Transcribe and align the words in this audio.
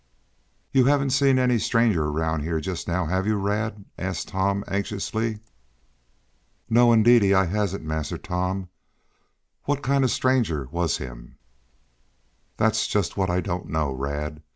"You 0.71 0.85
haven't 0.85 1.11
seen 1.11 1.37
any 1.37 1.59
strangers 1.59 2.07
around 2.07 2.41
here 2.41 2.59
just 2.59 2.87
now, 2.87 3.05
have 3.05 3.27
you, 3.27 3.35
Rad?" 3.35 3.85
asked 3.99 4.29
Tom 4.29 4.63
anxiously. 4.67 5.41
"No, 6.67 6.91
indeedy, 6.91 7.35
I 7.35 7.45
hasn't, 7.45 7.83
Massa 7.85 8.17
Tom. 8.17 8.69
What 9.65 9.75
fo' 9.77 9.81
kind 9.83 10.03
ob 10.03 10.07
a 10.07 10.09
stranger 10.09 10.67
was 10.71 10.97
him?" 10.97 11.37
"That's 12.57 12.87
just 12.87 13.15
what 13.15 13.29
I 13.29 13.41
don't 13.41 13.67
know. 13.69 13.91
Rad. 13.93 14.41